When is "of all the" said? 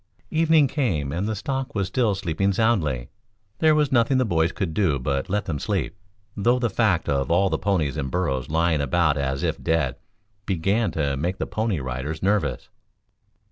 7.07-7.59